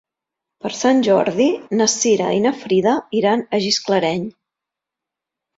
[0.63, 1.45] Per Sant Jordi
[1.81, 4.25] na Cira i na Frida iran a Gisclareny.